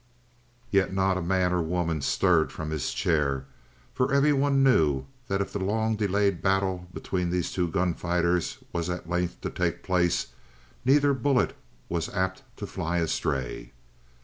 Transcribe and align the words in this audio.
Yet 0.71 0.91
not 0.91 1.15
a 1.15 1.21
man 1.21 1.53
or 1.53 1.59
a 1.59 1.61
woman 1.61 2.01
stirred 2.01 2.51
from 2.51 2.71
his 2.71 2.91
chair, 2.91 3.45
for 3.93 4.11
everyone 4.11 4.63
knew 4.63 5.05
that 5.27 5.41
if 5.41 5.53
the 5.53 5.59
long 5.59 5.95
delayed 5.95 6.41
battle 6.41 6.87
between 6.91 7.29
these 7.29 7.51
two 7.51 7.67
gunfighters 7.67 8.57
was 8.73 8.89
at 8.89 9.07
length 9.07 9.41
to 9.41 9.51
take 9.51 9.83
place, 9.83 10.29
neither 10.83 11.13
bullet 11.13 11.55
was 11.87 12.09
apt 12.15 12.41
to 12.57 12.65
fly 12.65 12.97
astray. 12.97 13.73